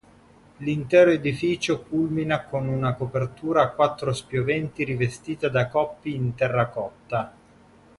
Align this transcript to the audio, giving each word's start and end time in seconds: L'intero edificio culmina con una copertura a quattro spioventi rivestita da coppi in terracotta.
L'intero 0.57 1.11
edificio 1.11 1.83
culmina 1.83 2.45
con 2.45 2.67
una 2.69 2.95
copertura 2.95 3.61
a 3.61 3.69
quattro 3.69 4.11
spioventi 4.13 4.83
rivestita 4.83 5.47
da 5.47 5.67
coppi 5.69 6.15
in 6.15 6.33
terracotta. 6.33 7.31